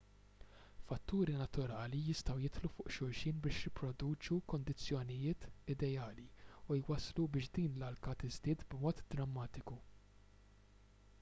fatturi 0.91 1.33
naturali 1.39 1.99
jistgħu 2.05 2.37
jidħlu 2.45 2.69
fuq 2.77 2.93
xulxin 2.95 3.43
biex 3.43 3.61
jipproduċu 3.67 4.37
kundizzjonijiet 4.53 5.45
ideali 5.75 6.25
u 6.77 6.79
jwasslu 6.79 7.25
biex 7.37 7.53
din 7.59 7.75
l-alka 7.83 8.15
tiżdied 8.25 8.65
b'mod 8.73 9.05
drammatiku 9.15 9.77